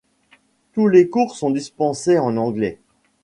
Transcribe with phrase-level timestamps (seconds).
[0.73, 2.79] Tous les cours sont dispensés en anglais.